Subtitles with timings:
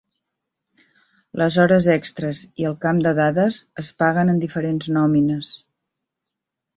[1.41, 5.51] Les hores extres i el camp de dades es paguen en diferents nòmines.